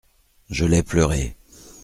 Je 0.49 0.65
l'ai 0.65 0.81
pleuré. 0.81 1.37